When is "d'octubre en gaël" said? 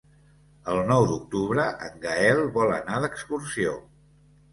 1.09-2.41